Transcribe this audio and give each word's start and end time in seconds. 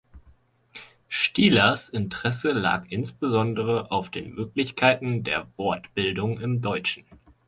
Stielers 1.09 1.87
Interesse 1.89 2.53
lag 2.53 2.87
insbesondere 2.89 3.91
auf 3.91 4.09
den 4.09 4.31
Möglichkeiten 4.33 5.23
der 5.23 5.45
Wortbildung 5.57 6.39
im 6.39 6.59
Deutschen. 6.59 7.03